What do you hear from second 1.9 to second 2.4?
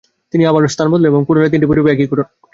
একই ঘটনা ঘটে।